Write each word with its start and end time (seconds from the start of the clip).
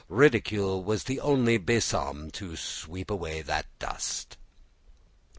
Ridicule 0.09 0.83
was 0.83 1.03
the 1.03 1.19
only 1.19 1.59
besom 1.59 2.31
to 2.31 2.55
sweep 2.55 3.11
away 3.11 3.43
that 3.43 3.67
dust. 3.77 4.35